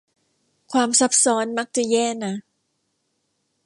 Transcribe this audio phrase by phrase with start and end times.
[0.71, 2.33] ความซับซ้อนมักจะแย่นะ